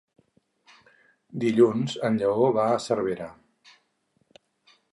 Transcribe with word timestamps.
Dilluns 1.43 1.97
en 2.09 2.17
Lleó 2.23 2.49
va 2.57 2.65
a 2.71 2.81
Cervera. 2.89 3.29